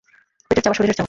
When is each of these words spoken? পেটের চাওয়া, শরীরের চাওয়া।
পেটের 0.51 0.63
চাওয়া, 0.63 0.77
শরীরের 0.77 0.89
চাওয়া। 0.89 0.99